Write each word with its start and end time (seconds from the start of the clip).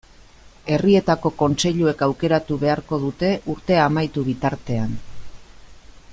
Herrietako 0.75 1.31
kontseiluek 1.41 2.01
aukeratu 2.07 2.57
beharko 2.65 2.99
dute 3.05 3.31
urtea 3.55 3.85
amaitu 3.91 4.25
bitartean. 4.31 4.99